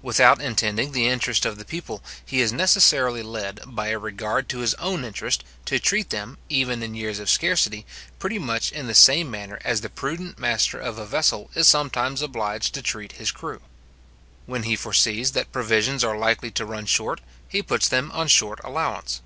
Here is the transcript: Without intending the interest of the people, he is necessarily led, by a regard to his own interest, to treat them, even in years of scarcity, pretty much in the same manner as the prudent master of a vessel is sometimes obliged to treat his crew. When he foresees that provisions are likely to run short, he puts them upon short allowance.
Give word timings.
Without 0.00 0.40
intending 0.40 0.92
the 0.92 1.08
interest 1.08 1.44
of 1.44 1.58
the 1.58 1.64
people, 1.64 2.04
he 2.24 2.40
is 2.40 2.52
necessarily 2.52 3.20
led, 3.20 3.58
by 3.66 3.88
a 3.88 3.98
regard 3.98 4.48
to 4.48 4.58
his 4.60 4.74
own 4.74 5.04
interest, 5.04 5.42
to 5.64 5.80
treat 5.80 6.10
them, 6.10 6.38
even 6.48 6.84
in 6.84 6.94
years 6.94 7.18
of 7.18 7.28
scarcity, 7.28 7.84
pretty 8.20 8.38
much 8.38 8.70
in 8.70 8.86
the 8.86 8.94
same 8.94 9.28
manner 9.28 9.58
as 9.64 9.80
the 9.80 9.90
prudent 9.90 10.38
master 10.38 10.78
of 10.78 10.98
a 10.98 11.04
vessel 11.04 11.50
is 11.56 11.66
sometimes 11.66 12.22
obliged 12.22 12.74
to 12.74 12.80
treat 12.82 13.10
his 13.18 13.32
crew. 13.32 13.60
When 14.46 14.62
he 14.62 14.76
foresees 14.76 15.32
that 15.32 15.50
provisions 15.50 16.04
are 16.04 16.16
likely 16.16 16.52
to 16.52 16.64
run 16.64 16.86
short, 16.86 17.20
he 17.48 17.60
puts 17.60 17.88
them 17.88 18.12
upon 18.12 18.28
short 18.28 18.60
allowance. 18.62 19.20